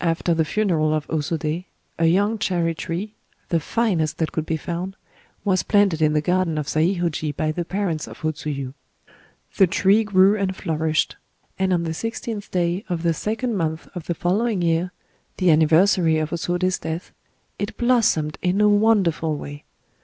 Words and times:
After 0.00 0.32
the 0.32 0.46
funeral 0.46 0.94
of 0.94 1.04
O 1.10 1.16
Sodé, 1.18 1.66
a 1.98 2.06
young 2.06 2.38
cherry 2.38 2.74
tree,—the 2.74 3.60
finest 3.60 4.16
that 4.16 4.32
could 4.32 4.46
be 4.46 4.56
found,—was 4.56 5.64
planted 5.64 6.00
in 6.00 6.14
the 6.14 6.22
garden 6.22 6.56
of 6.56 6.66
Saihōji 6.66 7.36
by 7.36 7.52
the 7.52 7.66
parents 7.66 8.08
of 8.08 8.24
O 8.24 8.32
Tsuyu. 8.32 8.72
The 9.58 9.66
tree 9.66 10.02
grew 10.02 10.34
and 10.34 10.56
flourished; 10.56 11.16
and 11.58 11.74
on 11.74 11.82
the 11.82 11.92
sixteenth 11.92 12.50
day 12.50 12.86
of 12.88 13.02
the 13.02 13.12
second 13.12 13.54
month 13.54 13.86
of 13.94 14.06
the 14.06 14.14
following 14.14 14.62
year,—the 14.62 15.50
anniversary 15.50 16.16
of 16.16 16.32
O 16.32 16.36
Sodé's 16.36 16.78
death,—it 16.78 17.76
blossomed 17.76 18.38
in 18.40 18.62
a 18.62 18.68
wonderful 18.70 19.36
way. 19.36 19.64